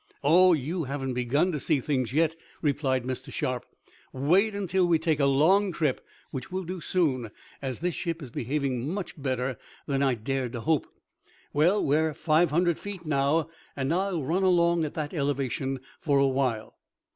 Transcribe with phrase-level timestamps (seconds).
[0.23, 3.31] "Oh, you haven't begun to see things yet," replied Mr.
[3.31, 3.67] Sharp.
[4.11, 7.29] "Wait until we take a long trip, which we'll do soon,
[7.61, 10.87] as this ship is behaving much better than I dared to hope.
[11.53, 16.17] Well, we're five hundred feet high now, and I'll run along at that elevation for
[16.17, 16.77] a while."